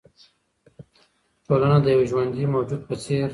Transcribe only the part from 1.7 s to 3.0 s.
د یوه ژوندي موجود په